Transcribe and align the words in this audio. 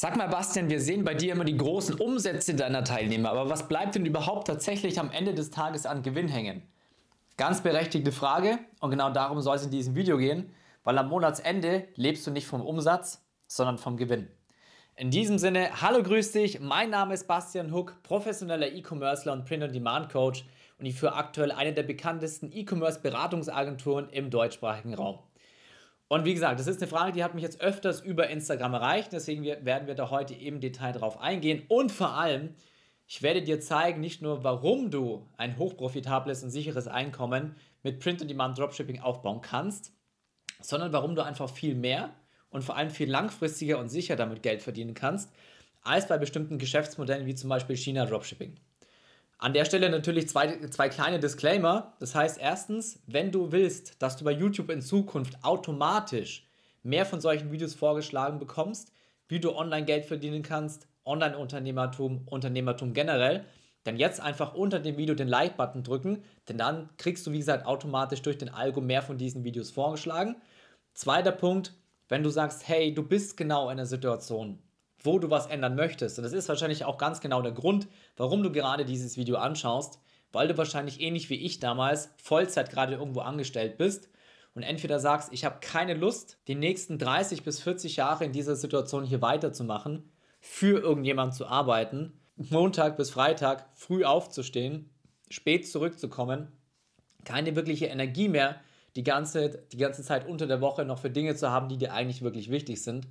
Sag 0.00 0.16
mal, 0.16 0.28
Bastian, 0.28 0.70
wir 0.70 0.80
sehen 0.80 1.02
bei 1.02 1.14
dir 1.14 1.32
immer 1.32 1.42
die 1.42 1.56
großen 1.56 1.96
Umsätze 1.96 2.54
deiner 2.54 2.84
Teilnehmer, 2.84 3.30
aber 3.30 3.50
was 3.50 3.66
bleibt 3.66 3.96
denn 3.96 4.06
überhaupt 4.06 4.46
tatsächlich 4.46 5.00
am 5.00 5.10
Ende 5.10 5.34
des 5.34 5.50
Tages 5.50 5.86
an 5.86 6.04
Gewinn 6.04 6.28
hängen? 6.28 6.62
Ganz 7.36 7.64
berechtigte 7.64 8.12
Frage 8.12 8.60
und 8.78 8.90
genau 8.90 9.10
darum 9.10 9.40
soll 9.40 9.56
es 9.56 9.64
in 9.64 9.72
diesem 9.72 9.96
Video 9.96 10.16
gehen, 10.16 10.54
weil 10.84 10.96
am 10.98 11.08
Monatsende 11.08 11.88
lebst 11.96 12.24
du 12.24 12.30
nicht 12.30 12.46
vom 12.46 12.60
Umsatz, 12.60 13.26
sondern 13.48 13.76
vom 13.76 13.96
Gewinn. 13.96 14.28
In 14.94 15.10
diesem 15.10 15.36
Sinne, 15.36 15.68
hallo, 15.82 16.00
grüß 16.04 16.30
dich, 16.30 16.60
mein 16.60 16.90
Name 16.90 17.14
ist 17.14 17.26
Bastian 17.26 17.72
Huck, 17.72 18.00
professioneller 18.04 18.70
E-Commercer 18.70 19.32
und 19.32 19.46
Print-on-Demand-Coach 19.46 20.44
und 20.78 20.86
ich 20.86 20.94
führe 20.94 21.16
aktuell 21.16 21.50
eine 21.50 21.72
der 21.72 21.82
bekanntesten 21.82 22.52
E-Commerce-Beratungsagenturen 22.52 24.10
im 24.10 24.30
deutschsprachigen 24.30 24.94
Raum. 24.94 25.18
Und 26.08 26.24
wie 26.24 26.32
gesagt, 26.32 26.58
das 26.58 26.66
ist 26.66 26.80
eine 26.80 26.90
Frage, 26.90 27.12
die 27.12 27.22
hat 27.22 27.34
mich 27.34 27.44
jetzt 27.44 27.60
öfters 27.60 28.00
über 28.00 28.28
Instagram 28.28 28.74
erreicht. 28.74 29.12
Deswegen 29.12 29.44
werden 29.44 29.86
wir 29.86 29.94
da 29.94 30.10
heute 30.10 30.34
im 30.34 30.60
Detail 30.60 30.92
drauf 30.92 31.20
eingehen. 31.20 31.62
Und 31.68 31.92
vor 31.92 32.14
allem, 32.14 32.54
ich 33.06 33.22
werde 33.22 33.42
dir 33.42 33.60
zeigen, 33.60 34.00
nicht 34.00 34.22
nur, 34.22 34.42
warum 34.42 34.90
du 34.90 35.28
ein 35.36 35.58
hochprofitables 35.58 36.42
und 36.42 36.50
sicheres 36.50 36.88
Einkommen 36.88 37.56
mit 37.82 38.00
Print-on-Demand 38.00 38.58
Dropshipping 38.58 39.00
aufbauen 39.00 39.42
kannst, 39.42 39.92
sondern 40.60 40.92
warum 40.92 41.14
du 41.14 41.22
einfach 41.22 41.50
viel 41.50 41.74
mehr 41.74 42.10
und 42.50 42.64
vor 42.64 42.76
allem 42.76 42.90
viel 42.90 43.10
langfristiger 43.10 43.78
und 43.78 43.90
sicher 43.90 44.16
damit 44.16 44.42
Geld 44.42 44.62
verdienen 44.62 44.94
kannst, 44.94 45.30
als 45.82 46.08
bei 46.08 46.18
bestimmten 46.18 46.58
Geschäftsmodellen 46.58 47.26
wie 47.26 47.34
zum 47.34 47.50
Beispiel 47.50 47.76
China 47.76 48.06
Dropshipping. 48.06 48.54
An 49.40 49.52
der 49.52 49.64
Stelle 49.64 49.88
natürlich 49.88 50.28
zwei, 50.28 50.58
zwei 50.68 50.88
kleine 50.88 51.20
Disclaimer. 51.20 51.94
Das 52.00 52.16
heißt, 52.16 52.38
erstens, 52.40 53.00
wenn 53.06 53.30
du 53.30 53.52
willst, 53.52 54.02
dass 54.02 54.16
du 54.16 54.24
bei 54.24 54.32
YouTube 54.32 54.68
in 54.68 54.82
Zukunft 54.82 55.44
automatisch 55.44 56.48
mehr 56.82 57.06
von 57.06 57.20
solchen 57.20 57.52
Videos 57.52 57.74
vorgeschlagen 57.74 58.40
bekommst, 58.40 58.92
wie 59.28 59.38
du 59.38 59.54
online 59.54 59.84
Geld 59.84 60.06
verdienen 60.06 60.42
kannst, 60.42 60.88
Online-Unternehmertum, 61.04 62.26
Unternehmertum 62.26 62.94
generell, 62.94 63.44
dann 63.84 63.96
jetzt 63.96 64.20
einfach 64.20 64.54
unter 64.54 64.80
dem 64.80 64.96
Video 64.96 65.14
den 65.14 65.28
Like-Button 65.28 65.84
drücken, 65.84 66.24
denn 66.48 66.58
dann 66.58 66.90
kriegst 66.96 67.24
du, 67.26 67.30
wie 67.30 67.38
gesagt, 67.38 67.64
automatisch 67.64 68.22
durch 68.22 68.38
den 68.38 68.48
Algo 68.48 68.80
mehr 68.80 69.02
von 69.02 69.18
diesen 69.18 69.44
Videos 69.44 69.70
vorgeschlagen. 69.70 70.36
Zweiter 70.94 71.32
Punkt, 71.32 71.74
wenn 72.08 72.24
du 72.24 72.30
sagst, 72.30 72.66
hey, 72.66 72.92
du 72.92 73.04
bist 73.04 73.36
genau 73.36 73.66
in 73.66 73.78
einer 73.78 73.86
Situation, 73.86 74.58
wo 75.02 75.18
du 75.18 75.30
was 75.30 75.46
ändern 75.46 75.76
möchtest. 75.76 76.18
Und 76.18 76.24
das 76.24 76.32
ist 76.32 76.48
wahrscheinlich 76.48 76.84
auch 76.84 76.98
ganz 76.98 77.20
genau 77.20 77.42
der 77.42 77.52
Grund, 77.52 77.88
warum 78.16 78.42
du 78.42 78.50
gerade 78.50 78.84
dieses 78.84 79.16
Video 79.16 79.36
anschaust, 79.36 80.00
weil 80.32 80.48
du 80.48 80.58
wahrscheinlich 80.58 81.00
ähnlich 81.00 81.30
wie 81.30 81.36
ich 81.36 81.60
damals 81.60 82.10
Vollzeit 82.22 82.70
gerade 82.70 82.94
irgendwo 82.94 83.20
angestellt 83.20 83.78
bist 83.78 84.10
und 84.54 84.62
entweder 84.62 84.98
sagst, 84.98 85.32
ich 85.32 85.44
habe 85.44 85.58
keine 85.60 85.94
Lust, 85.94 86.38
die 86.48 86.54
nächsten 86.54 86.98
30 86.98 87.44
bis 87.44 87.60
40 87.60 87.96
Jahre 87.96 88.24
in 88.24 88.32
dieser 88.32 88.56
Situation 88.56 89.04
hier 89.04 89.22
weiterzumachen, 89.22 90.10
für 90.40 90.80
irgendjemand 90.80 91.34
zu 91.34 91.46
arbeiten, 91.46 92.20
Montag 92.36 92.96
bis 92.96 93.10
Freitag 93.10 93.68
früh 93.74 94.04
aufzustehen, 94.04 94.90
spät 95.30 95.68
zurückzukommen, 95.68 96.52
keine 97.24 97.56
wirkliche 97.56 97.86
Energie 97.86 98.28
mehr, 98.28 98.60
die 98.96 99.02
ganze, 99.02 99.64
die 99.72 99.76
ganze 99.76 100.02
Zeit 100.02 100.26
unter 100.26 100.46
der 100.46 100.60
Woche 100.60 100.84
noch 100.84 100.98
für 100.98 101.10
Dinge 101.10 101.34
zu 101.34 101.50
haben, 101.50 101.68
die 101.68 101.78
dir 101.78 101.92
eigentlich 101.92 102.22
wirklich 102.22 102.50
wichtig 102.50 102.82
sind 102.82 103.06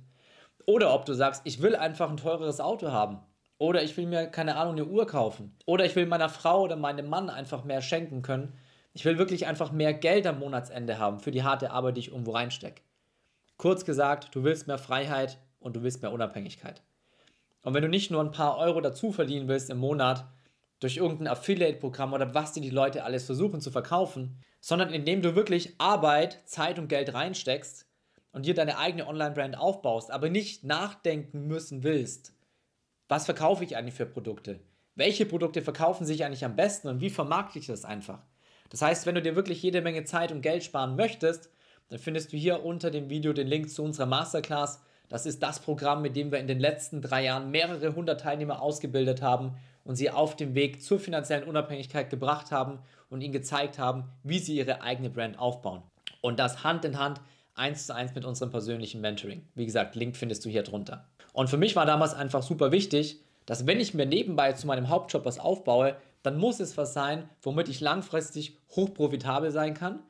oder 0.68 0.92
ob 0.92 1.06
du 1.06 1.14
sagst, 1.14 1.40
ich 1.44 1.62
will 1.62 1.74
einfach 1.74 2.10
ein 2.10 2.18
teureres 2.18 2.60
Auto 2.60 2.92
haben. 2.92 3.20
Oder 3.56 3.82
ich 3.82 3.96
will 3.96 4.04
mir, 4.04 4.26
keine 4.26 4.56
Ahnung, 4.56 4.74
eine 4.74 4.84
Uhr 4.84 5.06
kaufen. 5.06 5.56
Oder 5.64 5.86
ich 5.86 5.96
will 5.96 6.04
meiner 6.04 6.28
Frau 6.28 6.60
oder 6.60 6.76
meinem 6.76 7.08
Mann 7.08 7.30
einfach 7.30 7.64
mehr 7.64 7.80
schenken 7.80 8.20
können. 8.20 8.52
Ich 8.92 9.06
will 9.06 9.16
wirklich 9.16 9.46
einfach 9.46 9.72
mehr 9.72 9.94
Geld 9.94 10.26
am 10.26 10.40
Monatsende 10.40 10.98
haben 10.98 11.20
für 11.20 11.30
die 11.30 11.42
harte 11.42 11.70
Arbeit, 11.70 11.96
die 11.96 12.00
ich 12.00 12.08
irgendwo 12.08 12.32
reinstecke. 12.32 12.82
Kurz 13.56 13.86
gesagt, 13.86 14.34
du 14.34 14.44
willst 14.44 14.66
mehr 14.66 14.76
Freiheit 14.76 15.38
und 15.58 15.74
du 15.74 15.82
willst 15.82 16.02
mehr 16.02 16.12
Unabhängigkeit. 16.12 16.82
Und 17.62 17.72
wenn 17.72 17.82
du 17.82 17.88
nicht 17.88 18.10
nur 18.10 18.20
ein 18.20 18.30
paar 18.30 18.58
Euro 18.58 18.82
dazu 18.82 19.10
verdienen 19.10 19.48
willst 19.48 19.70
im 19.70 19.78
Monat 19.78 20.26
durch 20.80 20.98
irgendein 20.98 21.28
Affiliate-Programm 21.28 22.12
oder 22.12 22.34
was 22.34 22.52
dir 22.52 22.60
die 22.60 22.68
Leute 22.68 23.04
alles 23.04 23.24
versuchen 23.24 23.62
zu 23.62 23.70
verkaufen, 23.70 24.38
sondern 24.60 24.90
indem 24.90 25.22
du 25.22 25.34
wirklich 25.34 25.76
Arbeit, 25.78 26.42
Zeit 26.44 26.78
und 26.78 26.88
Geld 26.88 27.14
reinsteckst, 27.14 27.87
und 28.38 28.46
dir 28.46 28.54
deine 28.54 28.78
eigene 28.78 29.08
Online-Brand 29.08 29.58
aufbaust, 29.58 30.12
aber 30.12 30.30
nicht 30.30 30.62
nachdenken 30.62 31.48
müssen 31.48 31.82
willst, 31.82 32.32
was 33.08 33.24
verkaufe 33.24 33.64
ich 33.64 33.76
eigentlich 33.76 33.96
für 33.96 34.06
Produkte? 34.06 34.60
Welche 34.94 35.26
Produkte 35.26 35.60
verkaufen 35.60 36.06
sich 36.06 36.24
eigentlich 36.24 36.44
am 36.44 36.54
besten 36.54 36.86
und 36.86 37.00
wie 37.00 37.10
vermarkte 37.10 37.58
ich 37.58 37.66
das 37.66 37.84
einfach? 37.84 38.22
Das 38.70 38.80
heißt, 38.80 39.06
wenn 39.06 39.16
du 39.16 39.22
dir 39.22 39.34
wirklich 39.34 39.60
jede 39.60 39.80
Menge 39.80 40.04
Zeit 40.04 40.30
und 40.30 40.42
Geld 40.42 40.62
sparen 40.62 40.94
möchtest, 40.94 41.50
dann 41.88 41.98
findest 41.98 42.32
du 42.32 42.36
hier 42.36 42.64
unter 42.64 42.92
dem 42.92 43.10
Video 43.10 43.32
den 43.32 43.48
Link 43.48 43.70
zu 43.70 43.82
unserer 43.82 44.06
Masterclass. 44.06 44.84
Das 45.08 45.26
ist 45.26 45.42
das 45.42 45.58
Programm, 45.58 46.00
mit 46.00 46.14
dem 46.14 46.30
wir 46.30 46.38
in 46.38 46.46
den 46.46 46.60
letzten 46.60 47.02
drei 47.02 47.24
Jahren 47.24 47.50
mehrere 47.50 47.96
hundert 47.96 48.20
Teilnehmer 48.20 48.62
ausgebildet 48.62 49.20
haben 49.20 49.56
und 49.82 49.96
sie 49.96 50.12
auf 50.12 50.36
dem 50.36 50.54
Weg 50.54 50.80
zur 50.80 51.00
finanziellen 51.00 51.48
Unabhängigkeit 51.48 52.08
gebracht 52.08 52.52
haben 52.52 52.78
und 53.10 53.20
ihnen 53.20 53.32
gezeigt 53.32 53.80
haben, 53.80 54.04
wie 54.22 54.38
sie 54.38 54.56
ihre 54.56 54.80
eigene 54.82 55.10
Brand 55.10 55.40
aufbauen. 55.40 55.82
Und 56.20 56.38
das 56.38 56.62
Hand 56.62 56.84
in 56.84 57.00
Hand 57.00 57.20
eins 57.58 57.86
zu 57.86 57.94
eins 57.94 58.14
mit 58.14 58.24
unserem 58.24 58.50
persönlichen 58.50 59.00
Mentoring. 59.00 59.46
Wie 59.54 59.66
gesagt, 59.66 59.94
Link 59.94 60.16
findest 60.16 60.44
du 60.44 60.48
hier 60.48 60.62
drunter. 60.62 61.06
Und 61.32 61.50
für 61.50 61.56
mich 61.56 61.76
war 61.76 61.86
damals 61.86 62.14
einfach 62.14 62.42
super 62.42 62.72
wichtig, 62.72 63.20
dass 63.46 63.66
wenn 63.66 63.80
ich 63.80 63.94
mir 63.94 64.06
nebenbei 64.06 64.52
zu 64.52 64.66
meinem 64.66 64.88
Hauptjob 64.88 65.24
was 65.24 65.38
aufbaue, 65.38 65.96
dann 66.22 66.38
muss 66.38 66.60
es 66.60 66.76
was 66.76 66.92
sein, 66.92 67.28
womit 67.42 67.68
ich 67.68 67.80
langfristig 67.80 68.58
hochprofitabel 68.70 69.50
sein 69.50 69.74
kann. 69.74 70.00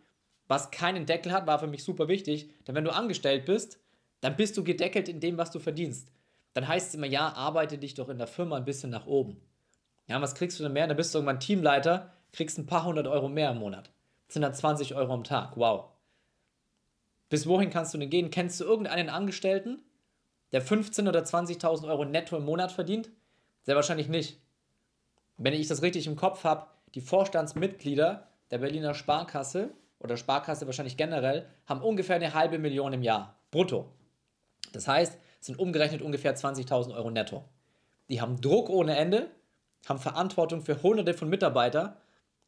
Was 0.49 0.71
keinen 0.71 1.07
Deckel 1.07 1.33
hat, 1.33 1.47
war 1.47 1.59
für 1.59 1.67
mich 1.67 1.85
super 1.85 2.09
wichtig, 2.09 2.51
denn 2.67 2.75
wenn 2.75 2.85
du 2.85 2.93
angestellt 2.93 3.45
bist, 3.45 3.79
dann 4.21 4.37
bist 4.37 4.57
du 4.57 4.65
gedeckelt 4.65 5.09
in 5.09 5.21
dem, 5.21 5.39
was 5.39 5.51
du 5.51 5.59
verdienst. 5.59 6.11
Dann 6.55 6.67
heißt 6.67 6.89
es 6.89 6.95
immer, 6.95 7.07
ja, 7.07 7.33
arbeite 7.35 7.79
dich 7.79 7.95
doch 7.95 8.09
in 8.09 8.19
der 8.19 8.27
Firma 8.27 8.57
ein 8.57 8.65
bisschen 8.65 8.91
nach 8.91 9.07
oben. 9.07 9.41
Ja, 10.09 10.21
was 10.21 10.35
kriegst 10.35 10.59
du 10.59 10.65
denn 10.65 10.73
mehr? 10.73 10.87
Dann 10.87 10.97
bist 10.97 11.15
du 11.15 11.19
irgendwann 11.19 11.39
Teamleiter, 11.39 12.11
kriegst 12.33 12.59
ein 12.59 12.67
paar 12.67 12.85
hundert 12.85 13.07
Euro 13.07 13.29
mehr 13.29 13.51
im 13.51 13.59
Monat. 13.59 13.91
Das 14.27 14.35
sind 14.35 14.43
dann 14.43 14.55
20 14.55 14.95
Euro 14.95 15.13
am 15.13 15.25
Tag. 15.25 15.57
Wow. 15.57 15.85
Bis 17.29 17.47
wohin 17.47 17.71
kannst 17.71 17.93
du 17.95 17.99
denn 17.99 18.11
gehen? 18.11 18.31
Kennst 18.31 18.61
du 18.61 18.65
irgendeinen 18.65 19.09
Angestellten, 19.09 19.83
der 20.53 20.63
15.000 20.63 21.09
oder 21.09 21.23
20.000 21.23 21.89
Euro 21.89 22.05
netto 22.05 22.37
im 22.37 22.45
Monat 22.45 22.73
verdient? 22.73 23.11
Sehr 23.63 23.77
wahrscheinlich 23.77 24.09
nicht. 24.09 24.41
Wenn 25.37 25.53
ich 25.53 25.69
das 25.69 25.83
richtig 25.83 26.07
im 26.07 26.17
Kopf 26.17 26.45
habe, 26.45 26.67
die 26.95 27.01
Vorstandsmitglieder 27.01 28.29
der 28.51 28.59
Berliner 28.59 28.95
Sparkasse 28.95 29.71
oder 29.99 30.17
Sparkasse 30.17 30.67
wahrscheinlich 30.67 30.97
generell 30.97 31.47
haben 31.67 31.83
ungefähr 31.83 32.17
eine 32.17 32.35
halbe 32.35 32.59
Million 32.59 32.93
im 32.93 33.03
Jahr 33.03 33.39
brutto. 33.51 33.93
Das 34.73 34.89
heißt, 34.89 35.19
sind 35.41 35.59
umgerechnet 35.59 36.03
ungefähr 36.03 36.35
20.000 36.35 36.95
Euro 36.95 37.11
netto. 37.11 37.45
Die 38.09 38.21
haben 38.21 38.41
Druck 38.41 38.71
ohne 38.71 38.97
Ende, 38.97 39.31
haben 39.87 39.99
Verantwortung 39.99 40.63
für 40.63 40.83
hunderte 40.83 41.15
von 41.15 41.29
Mitarbeitern 41.29 41.95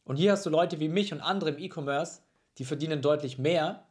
und 0.05 0.17
hier 0.17 0.33
hast 0.33 0.47
du 0.47 0.51
Leute 0.51 0.81
wie 0.81 0.89
mich 0.89 1.13
und 1.13 1.21
andere 1.21 1.51
im 1.51 1.59
E-Commerce, 1.59 2.23
die 2.59 2.65
verdienen 2.65 3.03
deutlich 3.03 3.39
mehr 3.39 3.87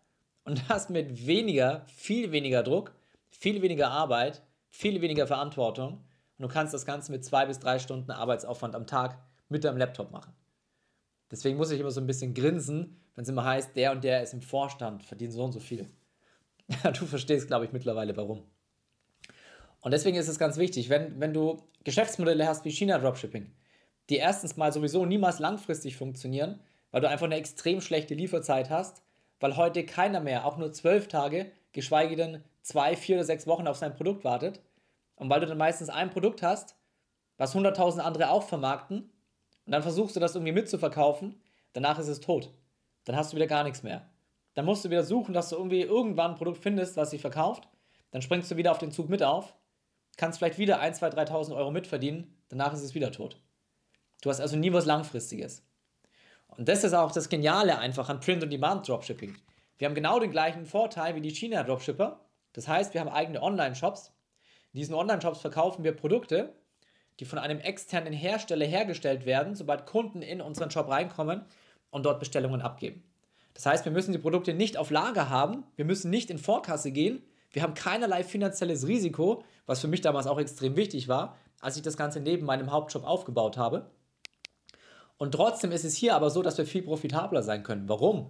und 0.50 0.68
hast 0.70 0.90
mit 0.90 1.28
weniger, 1.28 1.86
viel 1.88 2.32
weniger 2.32 2.64
Druck, 2.64 2.94
viel 3.30 3.62
weniger 3.62 3.92
Arbeit, 3.92 4.42
viel 4.70 5.02
weniger 5.02 5.28
Verantwortung 5.28 6.04
und 6.38 6.44
du 6.44 6.48
kannst 6.48 6.74
das 6.74 6.86
Ganze 6.86 7.12
mit 7.12 7.24
zwei 7.24 7.46
bis 7.46 7.60
drei 7.60 7.80
Stunden 7.80 8.12
Arbeitsaufwand 8.12 8.76
am 8.76 8.88
Tag 8.88 9.20
mit 9.48 9.64
deinem 9.64 9.78
Laptop 9.78 10.12
machen. 10.12 10.34
Deswegen 11.32 11.58
muss 11.58 11.72
ich 11.72 11.80
immer 11.80 11.92
so 11.92 12.02
ein 12.02 12.08
bisschen 12.08 12.34
grinsen, 12.34 12.98
wenn 13.16 13.24
es 13.24 13.30
immer 13.30 13.46
heißt, 13.46 13.76
der 13.76 13.92
und 13.92 14.04
der 14.04 14.24
ist 14.24 14.34
im 14.34 14.42
Vorstand, 14.42 15.04
verdient 15.04 15.34
so 15.34 15.44
und 15.44 15.52
so 15.52 15.60
viel. 15.60 15.88
du 17.00 17.06
verstehst, 17.06 17.48
glaube 17.48 17.66
ich, 17.66 17.72
mittlerweile 17.72 18.18
warum. 18.18 18.44
Und 19.82 19.92
deswegen 19.92 20.18
ist 20.18 20.28
es 20.28 20.40
ganz 20.40 20.58
wichtig, 20.58 20.90
wenn, 20.90 21.20
wenn 21.20 21.34
du 21.34 21.62
Geschäftsmodelle 21.84 22.48
hast 22.48 22.66
wie 22.66 22.72
China 22.72 22.98
Dropshipping, 22.98 23.52
die 24.10 24.18
erstens 24.18 24.58
mal 24.58 24.74
sowieso 24.74 25.06
niemals 25.06 25.40
langfristig 25.40 25.96
funktionieren, 25.96 26.60
weil 26.92 27.02
du 27.02 27.10
einfach 27.10 27.28
eine 27.28 27.36
extrem 27.36 27.82
schlechte 27.82 28.16
Lieferzeit 28.16 28.70
hast, 28.70 29.04
weil 29.40 29.58
heute 29.58 29.86
keiner 29.86 30.20
mehr, 30.20 30.46
auch 30.46 30.58
nur 30.58 30.72
zwölf 30.72 31.08
Tage, 31.08 31.52
geschweige 31.72 32.16
denn 32.16 32.44
zwei, 32.62 32.96
vier 32.96 33.18
oder 33.18 33.26
sechs 33.26 33.48
Wochen 33.48 33.68
auf 33.68 33.78
sein 33.78 33.96
Produkt 33.96 34.24
wartet. 34.24 34.62
Und 35.16 35.30
weil 35.30 35.40
du 35.40 35.48
dann 35.48 35.58
meistens 35.58 35.90
ein 35.90 36.10
Produkt 36.10 36.42
hast, 36.42 36.76
was 37.38 37.56
100.000 37.56 38.00
andere 38.00 38.30
auch 38.30 38.44
vermarkten, 38.44 39.12
und 39.66 39.72
dann 39.72 39.84
versuchst 39.84 40.16
du 40.16 40.20
das 40.20 40.36
irgendwie 40.36 40.52
mitzuverkaufen, 40.52 41.40
danach 41.74 42.00
ist 42.00 42.08
es 42.08 42.20
tot. 42.20 42.52
Dann 43.06 43.16
hast 43.16 43.32
du 43.32 43.36
wieder 43.36 43.48
gar 43.48 43.64
nichts 43.64 43.84
mehr. 43.84 44.10
Dann 44.56 44.66
musst 44.66 44.84
du 44.84 44.90
wieder 44.90 45.04
suchen, 45.04 45.34
dass 45.34 45.50
du 45.50 45.56
irgendwie 45.56 45.82
irgendwann 45.82 46.32
ein 46.32 46.38
Produkt 46.38 46.58
findest, 46.58 46.98
was 46.98 47.12
sich 47.12 47.22
verkauft. 47.22 47.68
Dann 48.12 48.22
springst 48.22 48.50
du 48.50 48.58
wieder 48.58 48.72
auf 48.72 48.80
den 48.80 48.92
Zug 48.92 49.10
mit 49.10 49.22
auf, 49.22 49.54
kannst 50.18 50.40
vielleicht 50.40 50.58
wieder 50.58 50.80
1, 50.80 50.98
2, 50.98 51.10
3.000 51.10 51.56
Euro 51.56 51.72
mitverdienen, 51.72 52.36
danach 52.50 52.74
ist 52.74 52.82
es 52.82 52.96
wieder 52.96 53.12
tot. 53.12 53.40
Du 54.22 54.30
hast 54.30 54.42
also 54.42 54.58
nie 54.58 54.74
was 54.74 54.86
Langfristiges. 54.86 55.64
Und 56.60 56.68
das 56.68 56.84
ist 56.84 56.94
auch 56.94 57.14
das 57.14 57.30
Geniale 57.30 57.80
einfach 57.80 58.10
an 58.10 58.20
Print-on-Demand-Dropshipping. 58.20 59.34
Wir 59.78 59.88
haben 59.88 59.96
genau 59.96 60.20
den 60.20 60.30
gleichen 60.30 60.66
Vorteil 60.66 61.16
wie 61.16 61.22
die 61.22 61.30
China-Dropshipper. 61.30 62.20
Das 62.52 62.68
heißt, 62.68 62.94
wir 62.94 63.00
haben 63.00 63.08
eigene 63.08 63.42
Online-Shops. 63.42 64.12
In 64.74 64.80
diesen 64.80 64.94
Online-Shops 64.94 65.40
verkaufen 65.40 65.86
wir 65.86 65.94
Produkte, 65.94 66.54
die 67.22 67.24
von 67.24 67.40
einem 67.40 67.62
externen 67.62 68.12
Hersteller 68.12 68.66
hergestellt 68.66 69.26
werden, 69.26 69.56
sobald 69.56 69.86
Kunden 69.86 70.22
in 70.22 70.42
unseren 70.42 70.70
Shop 70.70 70.90
reinkommen 70.90 71.46
und 71.92 72.06
dort 72.06 72.20
Bestellungen 72.20 72.60
abgeben. 72.60 73.06
Das 73.54 73.66
heißt, 73.66 73.86
wir 73.86 73.94
müssen 73.94 74.12
die 74.12 74.18
Produkte 74.18 74.54
nicht 74.54 74.76
auf 74.76 74.92
Lager 74.92 75.30
haben, 75.30 75.64
wir 75.78 75.86
müssen 75.86 76.10
nicht 76.10 76.30
in 76.30 76.40
Vorkasse 76.40 76.92
gehen, 76.92 77.24
Wir 77.52 77.64
haben 77.64 77.74
keinerlei 77.74 78.24
finanzielles 78.24 78.86
Risiko, 78.86 79.44
was 79.66 79.80
für 79.80 79.88
mich 79.88 80.02
damals 80.02 80.28
auch 80.28 80.40
extrem 80.40 80.76
wichtig 80.76 81.08
war, 81.08 81.38
als 81.62 81.78
ich 81.78 81.82
das 81.82 81.98
Ganze 81.98 82.20
neben 82.20 82.46
meinem 82.46 82.72
Hauptjob 82.72 83.04
aufgebaut 83.04 83.58
habe. 83.58 83.90
Und 85.20 85.34
trotzdem 85.34 85.74
ist 85.74 85.84
es 85.84 85.96
hier 85.96 86.16
aber 86.16 86.30
so, 86.30 86.42
dass 86.42 86.58
wir 86.58 86.66
viel 86.66 86.82
profitabler 86.82 87.44
sein 87.44 87.62
können. 87.62 87.90
Warum? 87.90 88.30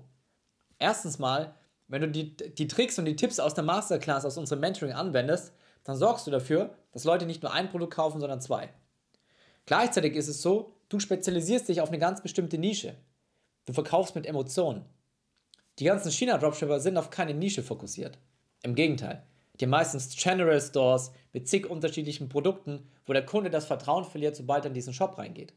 Erstens 0.79 1.19
mal, 1.19 1.53
wenn 1.87 2.01
du 2.01 2.09
die, 2.09 2.35
die 2.35 2.67
Tricks 2.67 2.97
und 2.97 3.05
die 3.05 3.15
Tipps 3.15 3.39
aus 3.39 3.53
der 3.53 3.63
Masterclass, 3.63 4.25
aus 4.25 4.37
unserem 4.37 4.59
Mentoring 4.59 4.93
anwendest, 4.93 5.53
dann 5.83 5.95
sorgst 5.95 6.25
du 6.25 6.31
dafür, 6.31 6.73
dass 6.91 7.03
Leute 7.03 7.27
nicht 7.27 7.43
nur 7.43 7.53
ein 7.53 7.69
Produkt 7.69 7.93
kaufen, 7.93 8.19
sondern 8.19 8.41
zwei. 8.41 8.73
Gleichzeitig 9.67 10.15
ist 10.15 10.29
es 10.29 10.41
so, 10.41 10.73
du 10.89 10.99
spezialisierst 10.99 11.69
dich 11.69 11.79
auf 11.79 11.89
eine 11.89 11.99
ganz 11.99 12.23
bestimmte 12.23 12.57
Nische. 12.57 12.95
Du 13.65 13.73
verkaufst 13.73 14.15
mit 14.15 14.25
Emotionen. 14.25 14.83
Die 15.77 15.83
ganzen 15.85 16.11
China-Dropshipper 16.11 16.79
sind 16.79 16.97
auf 16.97 17.11
keine 17.11 17.35
Nische 17.35 17.61
fokussiert. 17.61 18.17
Im 18.63 18.73
Gegenteil. 18.73 19.23
Die 19.59 19.67
meistens 19.67 20.15
General 20.15 20.59
Stores 20.59 21.11
mit 21.33 21.47
zig 21.47 21.69
unterschiedlichen 21.69 22.29
Produkten, 22.29 22.89
wo 23.05 23.13
der 23.13 23.25
Kunde 23.25 23.51
das 23.51 23.67
Vertrauen 23.67 24.05
verliert, 24.05 24.35
sobald 24.35 24.65
er 24.65 24.69
in 24.69 24.73
diesen 24.73 24.93
Shop 24.93 25.19
reingeht. 25.19 25.53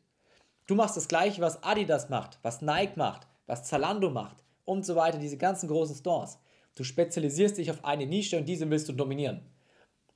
Du 0.67 0.75
machst 0.75 0.97
das 0.97 1.09
gleiche, 1.09 1.41
was 1.43 1.63
Adidas 1.63 2.09
macht, 2.09 2.39
was 2.43 2.63
Nike 2.63 2.97
macht, 2.97 3.27
was 3.47 3.65
Zalando 3.65 4.11
macht 4.11 4.45
und 4.65 4.87
so 4.87 4.95
weiter, 4.95 5.19
diese 5.19 5.37
ganzen 5.37 5.69
großen 5.69 5.97
Stores. 5.97 6.39
Du 6.75 6.85
spezialisierst 6.85 7.59
dich 7.59 7.71
auf 7.71 7.85
eine 7.85 8.07
Nische 8.07 8.39
und 8.39 8.47
diese 8.47 8.71
willst 8.71 8.89
du 8.89 8.93
dominieren. 8.93 9.43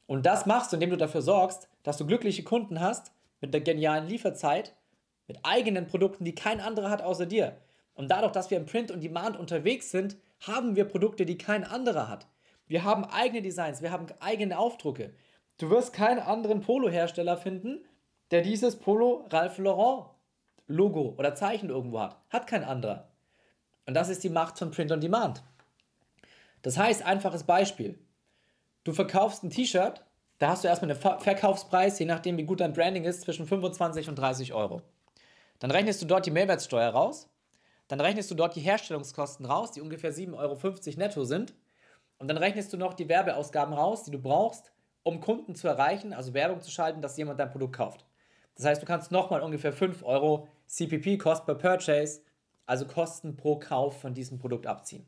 Und 0.06 0.24
das 0.24 0.46
machst 0.46 0.72
du, 0.72 0.76
indem 0.76 0.90
du 0.90 0.96
dafür 0.96 1.22
sorgst, 1.22 1.68
dass 1.82 1.96
du 1.96 2.06
glückliche 2.06 2.44
Kunden 2.44 2.80
hast 2.80 3.12
mit 3.40 3.52
der 3.52 3.60
genialen 3.60 4.06
Lieferzeit, 4.06 4.74
mit 5.26 5.38
eigenen 5.42 5.86
Produkten, 5.86 6.24
die 6.24 6.34
kein 6.34 6.60
anderer 6.60 6.90
hat 6.90 7.02
außer 7.02 7.26
dir. 7.26 7.56
Und 7.94 8.10
dadurch, 8.10 8.32
dass 8.32 8.50
wir 8.50 8.58
im 8.58 8.66
Print 8.66 8.90
und 8.90 9.02
Demand 9.02 9.36
unterwegs 9.36 9.90
sind, 9.90 10.16
haben 10.40 10.76
wir 10.76 10.84
Produkte, 10.84 11.26
die 11.26 11.38
kein 11.38 11.64
anderer 11.64 12.08
hat. 12.08 12.28
Wir 12.68 12.84
haben 12.84 13.04
eigene 13.04 13.42
Designs, 13.42 13.82
wir 13.82 13.90
haben 13.90 14.06
eigene 14.20 14.58
Aufdrucke. 14.58 15.12
Du 15.58 15.70
wirst 15.70 15.92
keinen 15.92 16.20
anderen 16.20 16.60
Polo-Hersteller 16.60 17.36
finden, 17.36 17.84
der 18.30 18.42
dieses 18.42 18.76
Polo 18.76 19.24
Ralph 19.30 19.58
Lauren 19.58 20.06
Logo 20.66 21.14
oder 21.16 21.34
Zeichen 21.34 21.70
irgendwo 21.70 22.00
hat. 22.00 22.16
Hat 22.30 22.46
kein 22.46 22.64
anderer. 22.64 23.08
Und 23.86 23.94
das 23.94 24.08
ist 24.08 24.24
die 24.24 24.30
Macht 24.30 24.58
von 24.58 24.70
Print 24.70 24.92
on 24.92 25.00
Demand. 25.00 25.42
Das 26.62 26.76
heißt, 26.76 27.04
einfaches 27.04 27.44
Beispiel. 27.44 27.98
Du 28.84 28.92
verkaufst 28.92 29.44
ein 29.44 29.50
T-Shirt, 29.50 30.04
da 30.38 30.48
hast 30.48 30.64
du 30.64 30.68
erstmal 30.68 30.90
einen 30.90 31.20
Verkaufspreis, 31.20 31.98
je 31.98 32.06
nachdem 32.06 32.36
wie 32.36 32.44
gut 32.44 32.60
dein 32.60 32.72
Branding 32.72 33.04
ist, 33.04 33.22
zwischen 33.22 33.46
25 33.46 34.08
und 34.08 34.16
30 34.16 34.52
Euro. 34.52 34.82
Dann 35.60 35.70
rechnest 35.70 36.02
du 36.02 36.06
dort 36.06 36.26
die 36.26 36.30
Mehrwertsteuer 36.30 36.90
raus. 36.90 37.28
Dann 37.88 38.00
rechnest 38.00 38.30
du 38.30 38.34
dort 38.34 38.56
die 38.56 38.60
Herstellungskosten 38.60 39.46
raus, 39.46 39.72
die 39.72 39.80
ungefähr 39.80 40.12
7,50 40.12 40.36
Euro 40.36 40.98
netto 40.98 41.24
sind. 41.24 41.54
Und 42.18 42.28
dann 42.28 42.36
rechnest 42.36 42.72
du 42.72 42.76
noch 42.76 42.94
die 42.94 43.08
Werbeausgaben 43.08 43.72
raus, 43.72 44.04
die 44.04 44.10
du 44.10 44.18
brauchst, 44.18 44.72
um 45.02 45.20
Kunden 45.20 45.54
zu 45.54 45.68
erreichen, 45.68 46.12
also 46.12 46.34
Werbung 46.34 46.60
zu 46.60 46.70
schalten, 46.70 47.00
dass 47.00 47.16
jemand 47.16 47.38
dein 47.38 47.50
Produkt 47.50 47.76
kauft. 47.76 48.04
Das 48.56 48.66
heißt, 48.66 48.82
du 48.82 48.86
kannst 48.86 49.12
nochmal 49.12 49.42
ungefähr 49.42 49.72
5 49.72 50.02
Euro 50.02 50.48
CPP, 50.66 51.18
Cost 51.18 51.46
per 51.46 51.54
Purchase, 51.54 52.22
also 52.66 52.86
Kosten 52.86 53.36
pro 53.36 53.58
Kauf 53.58 54.00
von 54.00 54.14
diesem 54.14 54.38
Produkt 54.38 54.66
abziehen. 54.66 55.06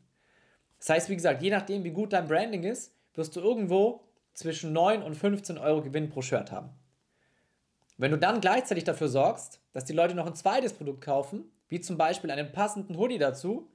Das 0.79 0.91
heißt, 0.91 1.09
wie 1.09 1.17
gesagt, 1.17 1.43
je 1.43 1.51
nachdem, 1.51 1.85
wie 1.85 1.91
gut 1.91 2.13
dein 2.13 2.29
Branding 2.29 2.63
ist, 2.63 2.95
wirst 3.15 3.35
du 3.35 3.41
irgendwo 3.41 4.05
zwischen 4.33 4.73
9 4.73 5.03
und 5.03 5.15
15 5.15 5.59
Euro 5.59 5.83
Gewinn 5.83 6.09
pro 6.09 6.23
Shirt 6.23 6.53
haben. 6.53 6.71
Wenn 7.97 8.13
du 8.13 8.19
dann 8.19 8.41
gleichzeitig 8.41 8.85
dafür 8.85 9.09
sorgst, 9.09 9.61
dass 9.73 9.85
die 9.85 9.93
Leute 9.93 10.15
noch 10.15 10.27
ein 10.27 10.37
zweites 10.37 10.73
Produkt 10.73 11.01
kaufen, 11.01 11.51
wie 11.69 11.81
zum 11.81 11.99
Beispiel 11.99 12.31
einen 12.31 12.53
passenden 12.53 12.97
Hoodie 12.97 13.19
dazu, 13.19 13.69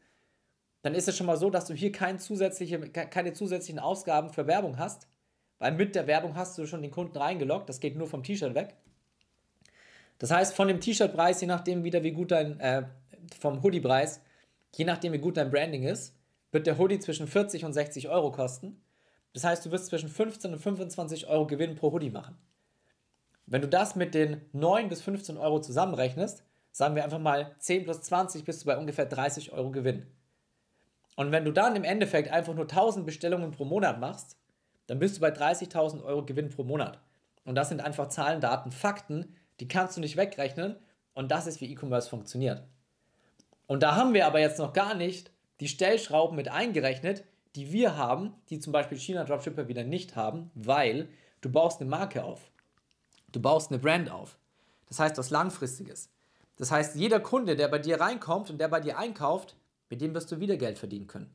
dann 0.81 0.95
ist 0.95 1.09
es 1.09 1.17
schon 1.17 1.27
mal 1.27 1.37
so, 1.37 1.49
dass 1.49 1.65
du 1.65 1.73
hier 1.73 1.91
kein 1.91 2.19
zusätzliche, 2.19 2.79
keine 2.79 3.33
zusätzlichen 3.33 3.79
Ausgaben 3.79 4.29
für 4.29 4.47
Werbung 4.47 4.77
hast, 4.77 5.07
weil 5.59 5.73
mit 5.73 5.95
der 5.95 6.07
Werbung 6.07 6.35
hast 6.35 6.57
du 6.57 6.65
schon 6.65 6.81
den 6.81 6.91
Kunden 6.91 7.17
reingeloggt, 7.17 7.67
das 7.67 7.81
geht 7.81 7.97
nur 7.97 8.07
vom 8.07 8.23
T-Shirt 8.23 8.55
weg. 8.55 8.75
Das 10.23 10.31
heißt, 10.31 10.55
von 10.55 10.69
dem 10.69 10.79
T-Shirt-Preis, 10.79 11.41
je 11.41 11.47
nachdem 11.47 11.83
wieder 11.83 12.01
wie 12.01 12.13
gut 12.13 12.31
dein, 12.31 12.57
äh, 12.61 12.83
vom 13.41 13.61
Hoodie-Preis, 13.61 14.21
je 14.73 14.85
nachdem 14.85 15.11
wie 15.11 15.17
gut 15.17 15.35
dein 15.35 15.51
Branding 15.51 15.83
ist, 15.83 16.15
wird 16.53 16.65
der 16.65 16.77
Hoodie 16.77 16.99
zwischen 16.99 17.27
40 17.27 17.65
und 17.65 17.73
60 17.73 18.07
Euro 18.07 18.31
kosten. 18.31 18.81
Das 19.33 19.43
heißt, 19.43 19.65
du 19.65 19.71
wirst 19.71 19.87
zwischen 19.87 20.07
15 20.07 20.53
und 20.53 20.59
25 20.59 21.27
Euro 21.27 21.45
Gewinn 21.45 21.75
pro 21.75 21.91
Hoodie 21.91 22.09
machen. 22.09 22.37
Wenn 23.47 23.63
du 23.63 23.67
das 23.67 23.97
mit 23.97 24.13
den 24.13 24.39
9 24.53 24.87
bis 24.87 25.01
15 25.01 25.35
Euro 25.35 25.59
zusammenrechnest, 25.59 26.45
sagen 26.71 26.95
wir 26.95 27.03
einfach 27.03 27.19
mal 27.19 27.53
10 27.59 27.83
plus 27.83 28.01
20, 28.03 28.45
bist 28.45 28.61
du 28.61 28.67
bei 28.67 28.77
ungefähr 28.77 29.07
30 29.07 29.51
Euro 29.51 29.71
Gewinn. 29.71 30.07
Und 31.17 31.33
wenn 31.33 31.43
du 31.43 31.51
dann 31.51 31.75
im 31.75 31.83
Endeffekt 31.83 32.31
einfach 32.31 32.53
nur 32.53 32.63
1000 32.63 33.05
Bestellungen 33.05 33.51
pro 33.51 33.65
Monat 33.65 33.99
machst, 33.99 34.37
dann 34.87 34.99
bist 34.99 35.17
du 35.17 35.19
bei 35.19 35.33
30.000 35.33 36.01
Euro 36.01 36.23
Gewinn 36.23 36.47
pro 36.47 36.63
Monat. 36.63 36.97
Und 37.43 37.55
das 37.55 37.67
sind 37.67 37.81
einfach 37.81 38.07
Zahlen, 38.07 38.39
Daten, 38.39 38.71
Fakten, 38.71 39.35
die 39.59 39.67
kannst 39.67 39.97
du 39.97 40.01
nicht 40.01 40.17
wegrechnen 40.17 40.75
und 41.13 41.31
das 41.31 41.47
ist, 41.47 41.61
wie 41.61 41.71
E-Commerce 41.71 42.09
funktioniert. 42.09 42.63
Und 43.67 43.83
da 43.83 43.95
haben 43.95 44.13
wir 44.13 44.27
aber 44.27 44.39
jetzt 44.39 44.59
noch 44.59 44.73
gar 44.73 44.93
nicht 44.95 45.31
die 45.59 45.67
Stellschrauben 45.67 46.35
mit 46.35 46.49
eingerechnet, 46.49 47.23
die 47.55 47.71
wir 47.71 47.97
haben, 47.97 48.33
die 48.49 48.59
zum 48.59 48.73
Beispiel 48.73 48.97
China 48.97 49.23
Dropshipper 49.23 49.67
wieder 49.67 49.83
nicht 49.83 50.15
haben, 50.15 50.51
weil 50.55 51.07
du 51.41 51.51
baust 51.51 51.79
eine 51.79 51.89
Marke 51.89 52.23
auf. 52.23 52.51
Du 53.31 53.39
baust 53.41 53.71
eine 53.71 53.79
Brand 53.79 54.11
auf. 54.11 54.37
Das 54.87 54.99
heißt 54.99 55.17
was 55.17 55.29
Langfristiges. 55.29 56.09
Das 56.57 56.71
heißt, 56.71 56.95
jeder 56.95 57.19
Kunde, 57.19 57.55
der 57.55 57.67
bei 57.67 57.79
dir 57.79 57.99
reinkommt 57.99 58.49
und 58.49 58.59
der 58.59 58.67
bei 58.67 58.79
dir 58.79 58.97
einkauft, 58.97 59.55
mit 59.89 60.01
dem 60.01 60.13
wirst 60.13 60.31
du 60.31 60.39
wieder 60.39 60.57
Geld 60.57 60.77
verdienen 60.77 61.07
können. 61.07 61.33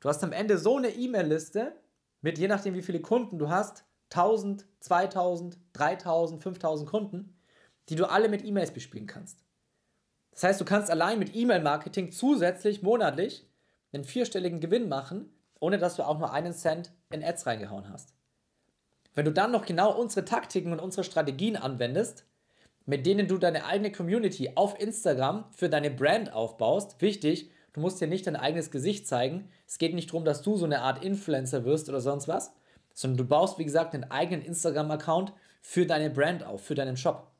Du 0.00 0.08
hast 0.08 0.22
am 0.24 0.32
Ende 0.32 0.58
so 0.58 0.76
eine 0.76 0.90
E-Mail-Liste 0.90 1.72
mit, 2.20 2.38
je 2.38 2.48
nachdem 2.48 2.74
wie 2.74 2.82
viele 2.82 3.00
Kunden 3.00 3.38
du 3.38 3.48
hast, 3.48 3.84
1000, 4.10 4.66
2000, 4.80 5.58
3000, 5.72 6.42
5000 6.42 6.90
Kunden, 6.90 7.34
die 7.88 7.96
du 7.96 8.08
alle 8.08 8.28
mit 8.28 8.44
E-Mails 8.44 8.70
bespielen 8.70 9.06
kannst. 9.06 9.44
Das 10.30 10.44
heißt, 10.44 10.60
du 10.60 10.64
kannst 10.64 10.90
allein 10.90 11.18
mit 11.18 11.34
E-Mail-Marketing 11.34 12.10
zusätzlich 12.10 12.82
monatlich 12.82 13.46
einen 13.92 14.04
vierstelligen 14.04 14.60
Gewinn 14.60 14.88
machen, 14.88 15.30
ohne 15.60 15.78
dass 15.78 15.96
du 15.96 16.02
auch 16.02 16.18
nur 16.18 16.32
einen 16.32 16.52
Cent 16.52 16.92
in 17.10 17.22
Ads 17.22 17.46
reingehauen 17.46 17.88
hast. 17.88 18.14
Wenn 19.14 19.26
du 19.26 19.32
dann 19.32 19.52
noch 19.52 19.66
genau 19.66 19.94
unsere 19.98 20.24
Taktiken 20.24 20.72
und 20.72 20.80
unsere 20.80 21.04
Strategien 21.04 21.56
anwendest, 21.56 22.24
mit 22.86 23.06
denen 23.06 23.28
du 23.28 23.38
deine 23.38 23.66
eigene 23.66 23.92
Community 23.92 24.52
auf 24.54 24.80
Instagram 24.80 25.44
für 25.52 25.68
deine 25.68 25.90
Brand 25.90 26.32
aufbaust, 26.32 27.00
wichtig, 27.00 27.50
du 27.74 27.80
musst 27.80 28.00
dir 28.00 28.08
nicht 28.08 28.26
dein 28.26 28.36
eigenes 28.36 28.70
Gesicht 28.70 29.06
zeigen. 29.06 29.50
Es 29.66 29.78
geht 29.78 29.94
nicht 29.94 30.10
darum, 30.10 30.24
dass 30.24 30.42
du 30.42 30.56
so 30.56 30.64
eine 30.64 30.80
Art 30.80 31.04
Influencer 31.04 31.64
wirst 31.64 31.88
oder 31.88 32.00
sonst 32.00 32.26
was, 32.26 32.54
sondern 32.94 33.18
du 33.18 33.24
baust, 33.26 33.58
wie 33.58 33.64
gesagt, 33.64 33.94
einen 33.94 34.10
eigenen 34.10 34.44
Instagram-Account 34.44 35.32
für 35.60 35.86
deine 35.86 36.10
Brand 36.10 36.44
auf, 36.44 36.64
für 36.64 36.74
deinen 36.74 36.96
Shop. 36.96 37.31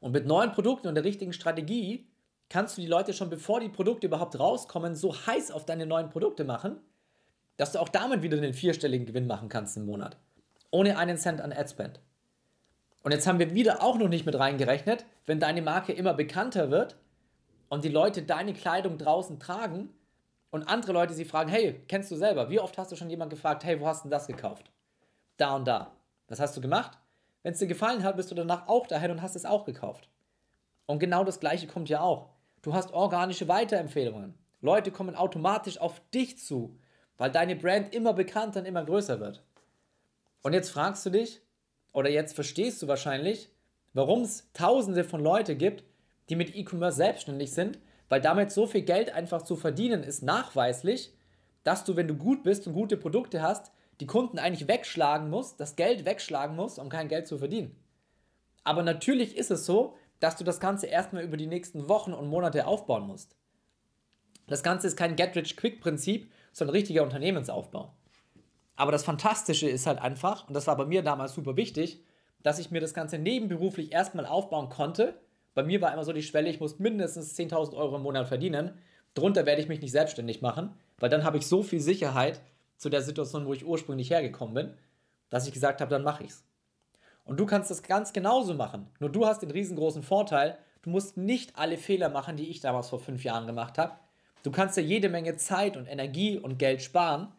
Und 0.00 0.12
mit 0.12 0.26
neuen 0.26 0.52
Produkten 0.52 0.88
und 0.88 0.94
der 0.94 1.04
richtigen 1.04 1.32
Strategie 1.32 2.06
kannst 2.48 2.76
du 2.76 2.82
die 2.82 2.86
Leute 2.86 3.12
schon 3.12 3.30
bevor 3.30 3.60
die 3.60 3.68
Produkte 3.68 4.06
überhaupt 4.06 4.38
rauskommen, 4.38 4.94
so 4.94 5.14
heiß 5.14 5.50
auf 5.50 5.64
deine 5.64 5.86
neuen 5.86 6.10
Produkte 6.10 6.44
machen, 6.44 6.78
dass 7.56 7.72
du 7.72 7.80
auch 7.80 7.88
damit 7.88 8.22
wieder 8.22 8.36
einen 8.36 8.54
vierstelligen 8.54 9.06
Gewinn 9.06 9.26
machen 9.26 9.48
kannst 9.48 9.76
im 9.76 9.86
Monat. 9.86 10.16
Ohne 10.70 10.98
einen 10.98 11.16
Cent 11.16 11.40
an 11.40 11.52
Adspend. 11.52 12.00
Und 13.02 13.12
jetzt 13.12 13.26
haben 13.26 13.38
wir 13.38 13.54
wieder 13.54 13.82
auch 13.82 13.98
noch 13.98 14.08
nicht 14.08 14.26
mit 14.26 14.38
reingerechnet, 14.38 15.06
wenn 15.26 15.40
deine 15.40 15.62
Marke 15.62 15.92
immer 15.92 16.12
bekannter 16.12 16.70
wird 16.70 16.96
und 17.68 17.84
die 17.84 17.88
Leute 17.88 18.22
deine 18.22 18.52
Kleidung 18.52 18.98
draußen 18.98 19.38
tragen 19.38 19.90
und 20.50 20.68
andere 20.68 20.92
Leute 20.92 21.14
sie 21.14 21.24
fragen, 21.24 21.50
hey, 21.50 21.82
kennst 21.88 22.10
du 22.10 22.16
selber? 22.16 22.50
Wie 22.50 22.60
oft 22.60 22.76
hast 22.78 22.92
du 22.92 22.96
schon 22.96 23.10
jemand 23.10 23.30
gefragt, 23.30 23.64
hey, 23.64 23.80
wo 23.80 23.86
hast 23.86 24.00
du 24.00 24.08
denn 24.08 24.10
das 24.10 24.26
gekauft? 24.26 24.70
Da 25.36 25.54
und 25.54 25.66
da. 25.66 25.92
Was 26.28 26.40
hast 26.40 26.56
du 26.56 26.60
gemacht? 26.60 26.98
Wenn 27.46 27.52
es 27.52 27.60
dir 27.60 27.68
gefallen 27.68 28.02
hat, 28.02 28.16
bist 28.16 28.32
du 28.32 28.34
danach 28.34 28.66
auch 28.66 28.88
dahin 28.88 29.12
und 29.12 29.22
hast 29.22 29.36
es 29.36 29.44
auch 29.44 29.64
gekauft. 29.64 30.08
Und 30.86 30.98
genau 30.98 31.22
das 31.22 31.38
gleiche 31.38 31.68
kommt 31.68 31.88
ja 31.88 32.00
auch. 32.00 32.30
Du 32.60 32.74
hast 32.74 32.92
organische 32.92 33.46
Weiterempfehlungen. 33.46 34.34
Leute 34.60 34.90
kommen 34.90 35.14
automatisch 35.14 35.78
auf 35.78 36.02
dich 36.12 36.40
zu, 36.40 36.76
weil 37.18 37.30
deine 37.30 37.54
Brand 37.54 37.94
immer 37.94 38.14
bekannter 38.14 38.58
und 38.58 38.66
immer 38.66 38.84
größer 38.84 39.20
wird. 39.20 39.44
Und 40.42 40.54
jetzt 40.54 40.70
fragst 40.70 41.06
du 41.06 41.10
dich, 41.10 41.40
oder 41.92 42.10
jetzt 42.10 42.34
verstehst 42.34 42.82
du 42.82 42.88
wahrscheinlich, 42.88 43.48
warum 43.92 44.22
es 44.22 44.50
tausende 44.52 45.04
von 45.04 45.22
Leuten 45.22 45.56
gibt, 45.56 45.84
die 46.28 46.34
mit 46.34 46.56
E-Commerce 46.56 46.96
selbstständig 46.96 47.52
sind, 47.52 47.78
weil 48.08 48.20
damit 48.20 48.50
so 48.50 48.66
viel 48.66 48.82
Geld 48.82 49.12
einfach 49.12 49.42
zu 49.42 49.54
verdienen 49.54 50.02
ist 50.02 50.20
nachweislich, 50.20 51.14
dass 51.62 51.84
du, 51.84 51.94
wenn 51.94 52.08
du 52.08 52.16
gut 52.16 52.42
bist 52.42 52.66
und 52.66 52.72
gute 52.72 52.96
Produkte 52.96 53.40
hast, 53.40 53.70
die 54.00 54.06
Kunden 54.06 54.38
eigentlich 54.38 54.68
wegschlagen 54.68 55.30
muss, 55.30 55.56
das 55.56 55.76
Geld 55.76 56.04
wegschlagen 56.04 56.56
muss, 56.56 56.78
um 56.78 56.88
kein 56.88 57.08
Geld 57.08 57.26
zu 57.26 57.38
verdienen. 57.38 57.76
Aber 58.64 58.82
natürlich 58.82 59.36
ist 59.36 59.50
es 59.50 59.64
so, 59.64 59.96
dass 60.20 60.36
du 60.36 60.44
das 60.44 60.60
Ganze 60.60 60.86
erstmal 60.86 61.22
über 61.22 61.36
die 61.36 61.46
nächsten 61.46 61.88
Wochen 61.88 62.12
und 62.12 62.28
Monate 62.28 62.66
aufbauen 62.66 63.06
musst. 63.06 63.36
Das 64.46 64.62
Ganze 64.62 64.86
ist 64.86 64.96
kein 64.96 65.16
Get-Rich-Quick-Prinzip, 65.16 66.30
sondern 66.52 66.74
richtiger 66.74 67.02
Unternehmensaufbau. 67.02 67.92
Aber 68.76 68.92
das 68.92 69.04
Fantastische 69.04 69.68
ist 69.68 69.86
halt 69.86 70.00
einfach, 70.00 70.46
und 70.48 70.54
das 70.54 70.66
war 70.66 70.76
bei 70.76 70.84
mir 70.84 71.02
damals 71.02 71.34
super 71.34 71.56
wichtig, 71.56 72.02
dass 72.42 72.58
ich 72.58 72.70
mir 72.70 72.80
das 72.80 72.94
Ganze 72.94 73.18
nebenberuflich 73.18 73.92
erstmal 73.92 74.26
aufbauen 74.26 74.68
konnte. 74.68 75.14
Bei 75.54 75.62
mir 75.62 75.80
war 75.80 75.92
immer 75.92 76.04
so 76.04 76.12
die 76.12 76.22
Schwelle, 76.22 76.50
ich 76.50 76.60
muss 76.60 76.78
mindestens 76.78 77.36
10.000 77.36 77.74
Euro 77.74 77.96
im 77.96 78.02
Monat 78.02 78.28
verdienen. 78.28 78.78
Drunter 79.14 79.46
werde 79.46 79.62
ich 79.62 79.68
mich 79.68 79.80
nicht 79.80 79.92
selbstständig 79.92 80.42
machen, 80.42 80.74
weil 80.98 81.08
dann 81.08 81.24
habe 81.24 81.38
ich 81.38 81.46
so 81.46 81.62
viel 81.62 81.80
Sicherheit, 81.80 82.40
zu 82.76 82.88
der 82.88 83.02
Situation, 83.02 83.46
wo 83.46 83.52
ich 83.52 83.66
ursprünglich 83.66 84.10
hergekommen 84.10 84.54
bin, 84.54 84.74
dass 85.30 85.46
ich 85.46 85.52
gesagt 85.52 85.80
habe, 85.80 85.90
dann 85.90 86.02
mache 86.02 86.24
ich's. 86.24 86.44
Und 87.24 87.40
du 87.40 87.46
kannst 87.46 87.70
das 87.70 87.82
ganz 87.82 88.12
genauso 88.12 88.54
machen. 88.54 88.88
Nur 89.00 89.10
du 89.10 89.26
hast 89.26 89.42
den 89.42 89.50
riesengroßen 89.50 90.02
Vorteil, 90.02 90.58
du 90.82 90.90
musst 90.90 91.16
nicht 91.16 91.58
alle 91.58 91.76
Fehler 91.76 92.08
machen, 92.08 92.36
die 92.36 92.48
ich 92.48 92.60
damals 92.60 92.88
vor 92.88 93.00
fünf 93.00 93.24
Jahren 93.24 93.46
gemacht 93.46 93.78
habe. 93.78 93.94
Du 94.44 94.52
kannst 94.52 94.76
dir 94.76 94.82
jede 94.82 95.08
Menge 95.08 95.36
Zeit 95.36 95.76
und 95.76 95.86
Energie 95.86 96.38
und 96.38 96.58
Geld 96.58 96.82
sparen 96.82 97.32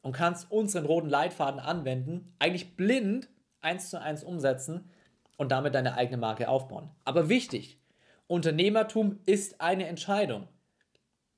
und 0.00 0.12
kannst 0.12 0.50
unseren 0.50 0.86
roten 0.86 1.10
Leitfaden 1.10 1.60
anwenden, 1.60 2.32
eigentlich 2.38 2.76
blind 2.76 3.28
eins 3.60 3.90
zu 3.90 4.00
eins 4.00 4.24
umsetzen 4.24 4.88
und 5.36 5.52
damit 5.52 5.74
deine 5.74 5.94
eigene 5.94 6.16
Marke 6.16 6.48
aufbauen. 6.48 6.88
Aber 7.04 7.28
wichtig, 7.28 7.78
Unternehmertum 8.26 9.18
ist 9.26 9.60
eine 9.60 9.86
Entscheidung. 9.86 10.48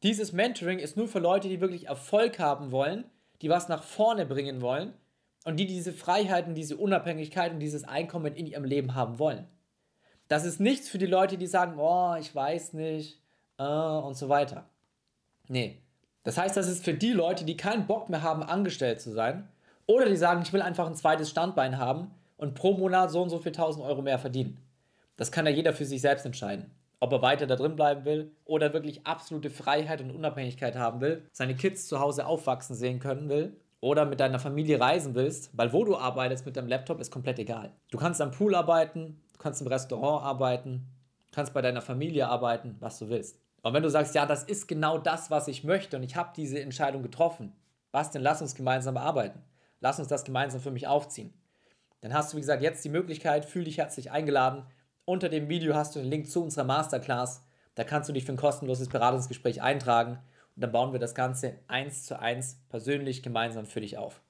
Dieses 0.05 0.33
Mentoring 0.33 0.79
ist 0.79 0.97
nur 0.97 1.09
für 1.09 1.19
Leute, 1.19 1.49
die 1.49 1.61
wirklich 1.61 1.89
Erfolg 1.89 2.39
haben 2.39 2.71
wollen, 2.71 3.05
die 3.43 3.51
was 3.51 3.69
nach 3.69 3.83
vorne 3.83 4.27
bringen 4.27 4.61
wollen 4.61 4.93
und 5.45 5.57
die 5.57 5.67
diese 5.67 5.93
Freiheiten, 5.93 6.55
diese 6.55 6.77
Unabhängigkeit 6.77 7.53
und 7.53 7.61
dieses 7.61 7.85
Einkommen 7.85 8.35
in 8.35 8.47
ihrem 8.47 8.65
Leben 8.65 8.95
haben 8.95 9.19
wollen. 9.19 9.47
Das 10.29 10.45
ist 10.45 10.61
nichts 10.61 10.89
für 10.89 10.99
die 10.99 11.07
Leute, 11.07 11.39
die 11.39 11.47
sagen, 11.47 11.79
oh, 11.79 12.15
ich 12.19 12.35
weiß 12.35 12.75
nicht 12.75 13.21
äh, 13.59 13.65
und 13.65 14.17
so 14.17 14.29
weiter. 14.29 14.69
Nee. 15.47 15.79
Das 16.23 16.37
heißt, 16.37 16.57
das 16.57 16.69
ist 16.69 16.85
für 16.85 16.93
die 16.93 17.13
Leute, 17.13 17.45
die 17.45 17.57
keinen 17.57 17.87
Bock 17.87 18.11
mehr 18.11 18.23
haben, 18.23 18.43
angestellt 18.43 19.01
zu 19.01 19.11
sein 19.11 19.49
oder 19.87 20.07
die 20.07 20.17
sagen, 20.17 20.43
ich 20.43 20.53
will 20.53 20.61
einfach 20.61 20.87
ein 20.87 20.95
zweites 20.95 21.31
Standbein 21.31 21.79
haben 21.79 22.11
und 22.37 22.55
pro 22.55 22.75
Monat 22.75 23.11
so 23.11 23.23
und 23.23 23.31
so 23.31 23.39
viel 23.39 23.53
1000 23.53 23.85
Euro 23.85 24.03
mehr 24.03 24.19
verdienen. 24.19 24.59
Das 25.17 25.33
kann 25.33 25.47
ja 25.47 25.53
jeder 25.53 25.73
für 25.73 25.87
sich 25.87 26.01
selbst 26.01 26.27
entscheiden. 26.27 26.71
Ob 27.01 27.13
er 27.13 27.23
weiter 27.23 27.47
da 27.47 27.57
drin 27.57 27.77
bleiben 27.77 28.05
will 28.05 28.33
oder 28.45 28.73
wirklich 28.73 29.07
absolute 29.07 29.51
Freiheit 29.51 30.01
und 30.01 30.11
Unabhängigkeit 30.11 30.77
haben 30.77 31.01
will, 31.01 31.29
seine 31.33 31.55
Kids 31.55 31.87
zu 31.87 32.01
Hause 32.01 32.27
aufwachsen 32.27 32.75
sehen 32.75 32.99
können 32.99 33.29
will 33.29 33.57
oder 33.81 34.05
mit 34.05 34.21
deiner 34.21 34.39
Familie 34.39 34.81
reisen 34.81 35.15
willst, 35.15 35.57
weil 35.57 35.73
wo 35.73 35.85
du 35.85 35.97
arbeitest 35.97 36.45
mit 36.45 36.57
deinem 36.57 36.69
Laptop 36.69 37.01
ist 37.01 37.13
komplett 37.13 37.39
egal. 37.39 37.73
Du 37.91 37.99
kannst 37.99 38.21
am 38.21 38.33
Pool 38.33 38.55
arbeiten, 38.55 39.23
du 39.33 39.39
kannst 39.39 39.61
im 39.61 39.69
Restaurant 39.69 40.25
arbeiten, 40.25 40.89
kannst 41.33 41.55
bei 41.55 41.63
deiner 41.63 41.83
Familie 41.83 42.29
arbeiten, 42.29 42.77
was 42.81 42.99
du 42.99 43.09
willst. 43.09 43.41
Und 43.63 43.75
wenn 43.75 43.83
du 43.83 43.91
sagst, 43.91 44.15
ja, 44.15 44.27
das 44.27 44.45
ist 44.45 44.67
genau 44.67 44.99
das, 44.99 45.31
was 45.31 45.49
ich 45.49 45.65
möchte 45.65 45.97
und 45.97 46.03
ich 46.03 46.17
habe 46.17 46.31
diese 46.35 46.61
Entscheidung 46.61 47.03
getroffen, 47.03 47.53
was 47.93 48.11
denn, 48.11 48.23
lass 48.23 48.43
uns 48.43 48.55
gemeinsam 48.55 48.97
arbeiten. 48.97 49.43
Lass 49.81 49.99
uns 49.99 50.09
das 50.09 50.25
gemeinsam 50.25 50.61
für 50.61 50.71
mich 50.71 50.87
aufziehen. 50.87 51.33
Dann 52.01 52.15
hast 52.15 52.33
du, 52.33 52.37
wie 52.37 52.41
gesagt, 52.41 52.63
jetzt 52.63 52.85
die 52.85 52.89
Möglichkeit, 52.89 53.45
fühl 53.45 53.65
dich 53.65 53.79
herzlich 53.79 54.11
eingeladen. 54.11 54.65
Unter 55.09 55.31
dem 55.31 55.49
Video 55.49 55.75
hast 55.75 55.97
du 55.97 56.01
den 56.01 56.11
Link 56.11 56.29
zu 56.29 56.43
unserer 56.43 56.65
Masterclass. 56.65 57.43
Da 57.75 57.83
kannst 57.85 58.11
du 58.11 58.13
dich 58.13 58.27
für 58.27 58.33
ein 58.33 58.37
kostenloses 58.37 58.91
Beratungsgespräch 58.91 59.63
eintragen 59.63 60.19
und 60.55 60.63
dann 60.63 60.71
bauen 60.71 60.93
wir 60.93 61.01
das 61.01 61.15
Ganze 61.15 61.55
eins 61.67 62.05
zu 62.05 62.21
eins 62.21 62.61
persönlich 62.69 63.23
gemeinsam 63.23 63.65
für 63.65 63.81
dich 63.81 63.97
auf. 63.97 64.21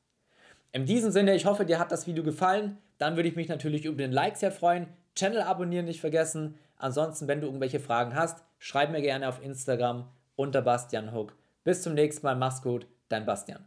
In 0.71 0.87
diesem 0.87 1.11
Sinne, 1.11 1.35
ich 1.35 1.47
hoffe, 1.47 1.65
dir 1.65 1.81
hat 1.81 1.91
das 1.91 2.07
Video 2.07 2.23
gefallen. 2.23 2.79
Dann 2.97 3.17
würde 3.17 3.29
ich 3.29 3.35
mich 3.35 3.49
natürlich 3.49 3.87
über 3.87 3.97
den 3.97 4.13
Like 4.13 4.37
sehr 4.37 4.53
freuen. 4.53 4.87
Channel 5.17 5.43
abonnieren 5.43 5.87
nicht 5.87 6.01
vergessen. 6.01 6.57
Ansonsten, 6.77 7.27
wenn 7.27 7.41
du 7.41 7.49
irgendwelche 7.49 7.81
Fragen 7.81 8.15
hast, 8.15 8.45
schreib 8.61 8.93
mir 8.93 9.03
gerne 9.03 9.29
auf 9.29 9.43
Instagram 9.43 10.09
unter 10.37 10.63
Bastian 10.63 11.13
Hook. 11.13 11.35
Bis 11.65 11.83
zum 11.83 11.95
nächsten 11.95 12.25
Mal, 12.25 12.37
mach's 12.37 12.63
gut, 12.63 12.87
dein 13.09 13.27
Bastian. 13.27 13.67